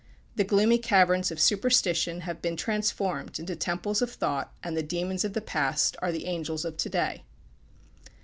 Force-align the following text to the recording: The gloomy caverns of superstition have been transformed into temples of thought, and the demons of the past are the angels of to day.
The 0.35 0.43
gloomy 0.43 0.79
caverns 0.79 1.29
of 1.29 1.39
superstition 1.39 2.21
have 2.21 2.41
been 2.41 2.57
transformed 2.57 3.37
into 3.37 3.55
temples 3.55 4.01
of 4.01 4.09
thought, 4.11 4.51
and 4.63 4.75
the 4.75 4.81
demons 4.81 5.23
of 5.23 5.33
the 5.33 5.41
past 5.41 5.95
are 6.01 6.11
the 6.11 6.25
angels 6.25 6.65
of 6.65 6.75
to 6.77 6.89
day. 6.89 7.23